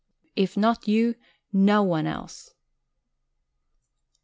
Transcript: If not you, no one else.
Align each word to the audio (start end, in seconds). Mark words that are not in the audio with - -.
If 0.35 0.57
not 0.57 0.87
you, 0.87 1.13
no 1.53 1.83
one 1.83 2.07
else. 2.07 2.55